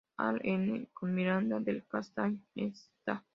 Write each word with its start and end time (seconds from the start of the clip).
Al 0.17 0.41
N. 0.43 0.87
con 0.93 1.13
Miranda 1.13 1.59
del 1.59 1.85
Castañar; 1.85 2.41
E. 2.55 2.73
Sta. 2.73 3.23